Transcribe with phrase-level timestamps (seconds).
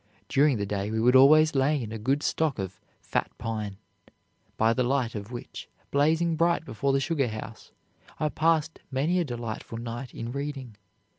[0.27, 3.77] During the day we would always lay in a good stock of 'fat pine,'
[4.57, 7.71] by the light of which, blazing bright before the sugar house,
[8.19, 10.75] I passed many a delightful night in reading.